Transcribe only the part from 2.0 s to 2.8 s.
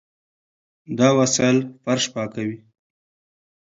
پاکوي.